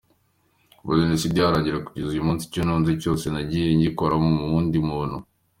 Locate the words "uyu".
2.11-2.27